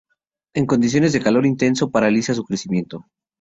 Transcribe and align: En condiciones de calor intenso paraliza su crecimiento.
En 0.55 0.65
condiciones 0.65 1.13
de 1.13 1.21
calor 1.21 1.45
intenso 1.45 1.91
paraliza 1.91 2.33
su 2.33 2.43
crecimiento. 2.43 3.05